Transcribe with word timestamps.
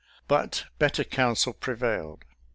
But 0.27 0.65
better 0.79 1.03
counsel 1.03 1.53
pre 1.53 1.75
vailed. 1.75 2.25